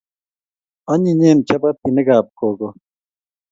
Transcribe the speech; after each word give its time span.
Anyinyen 0.93 1.37
chapatinikab 1.47 2.27
gogoe 2.37 2.69